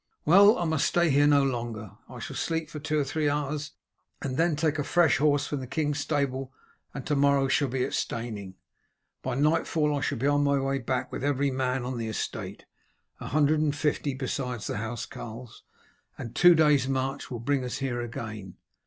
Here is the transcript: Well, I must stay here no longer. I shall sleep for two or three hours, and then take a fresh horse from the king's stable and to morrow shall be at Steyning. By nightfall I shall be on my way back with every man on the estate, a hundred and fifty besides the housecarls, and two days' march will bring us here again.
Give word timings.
Well, 0.25 0.57
I 0.57 0.65
must 0.65 0.87
stay 0.87 1.11
here 1.11 1.27
no 1.27 1.43
longer. 1.43 1.91
I 2.09 2.17
shall 2.17 2.35
sleep 2.35 2.71
for 2.71 2.79
two 2.79 2.97
or 2.97 3.03
three 3.03 3.29
hours, 3.29 3.73
and 4.19 4.35
then 4.35 4.55
take 4.55 4.79
a 4.79 4.83
fresh 4.83 5.17
horse 5.17 5.45
from 5.45 5.59
the 5.59 5.67
king's 5.67 5.99
stable 5.99 6.51
and 6.91 7.05
to 7.05 7.15
morrow 7.15 7.47
shall 7.47 7.67
be 7.67 7.85
at 7.85 7.93
Steyning. 7.93 8.55
By 9.21 9.35
nightfall 9.35 9.95
I 9.95 10.01
shall 10.01 10.17
be 10.17 10.25
on 10.25 10.43
my 10.43 10.57
way 10.59 10.79
back 10.79 11.11
with 11.11 11.23
every 11.23 11.51
man 11.51 11.85
on 11.85 11.99
the 11.99 12.07
estate, 12.07 12.65
a 13.19 13.27
hundred 13.27 13.59
and 13.59 13.75
fifty 13.75 14.15
besides 14.15 14.65
the 14.65 14.77
housecarls, 14.77 15.61
and 16.17 16.35
two 16.35 16.55
days' 16.55 16.87
march 16.87 17.29
will 17.29 17.39
bring 17.39 17.63
us 17.63 17.77
here 17.77 18.01
again. 18.01 18.55